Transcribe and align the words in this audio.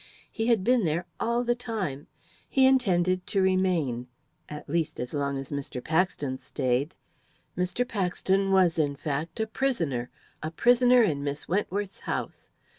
He 0.31 0.47
had 0.47 0.63
been 0.63 0.83
there 0.83 1.05
all 1.19 1.43
the 1.43 1.53
time. 1.53 2.07
He 2.49 2.65
intended 2.65 3.27
to 3.27 3.39
remain, 3.43 4.07
at 4.49 4.67
least, 4.67 4.99
as 4.99 5.13
long 5.13 5.37
as 5.37 5.51
Mr. 5.51 5.79
Paxton 5.79 6.39
stayed. 6.39 6.95
Mr. 7.55 7.87
Paxton 7.87 8.49
was, 8.49 8.79
in 8.79 8.95
fact, 8.95 9.39
a 9.39 9.45
prisoner 9.45 10.09
a 10.41 10.49
prisoner 10.49 11.03
in 11.03 11.23
Miss 11.23 11.47
Wentworth's 11.47 11.99
house. 11.99 12.49